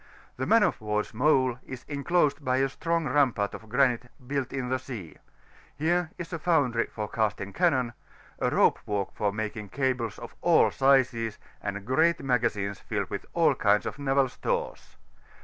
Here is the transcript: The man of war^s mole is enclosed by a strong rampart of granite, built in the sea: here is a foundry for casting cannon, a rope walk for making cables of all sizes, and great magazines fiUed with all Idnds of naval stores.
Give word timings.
The 0.37 0.47
man 0.47 0.63
of 0.63 0.79
war^s 0.79 1.13
mole 1.13 1.59
is 1.63 1.85
enclosed 1.87 2.43
by 2.43 2.57
a 2.57 2.69
strong 2.69 3.07
rampart 3.07 3.53
of 3.53 3.69
granite, 3.69 4.09
built 4.27 4.51
in 4.51 4.69
the 4.69 4.79
sea: 4.79 5.17
here 5.77 6.09
is 6.17 6.33
a 6.33 6.39
foundry 6.39 6.87
for 6.87 7.07
casting 7.07 7.53
cannon, 7.53 7.93
a 8.39 8.49
rope 8.49 8.79
walk 8.87 9.11
for 9.13 9.31
making 9.31 9.69
cables 9.69 10.17
of 10.17 10.33
all 10.41 10.71
sizes, 10.71 11.37
and 11.61 11.85
great 11.85 12.19
magazines 12.19 12.81
fiUed 12.89 13.11
with 13.11 13.27
all 13.35 13.53
Idnds 13.53 13.85
of 13.85 13.99
naval 13.99 14.27
stores. 14.27 14.97